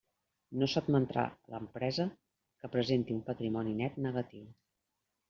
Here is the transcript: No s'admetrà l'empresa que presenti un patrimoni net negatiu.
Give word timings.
No 0.59 0.67
s'admetrà 0.75 1.25
l'empresa 1.55 2.05
que 2.63 2.71
presenti 2.77 3.15
un 3.17 3.21
patrimoni 3.29 3.77
net 3.83 4.01
negatiu. 4.07 4.49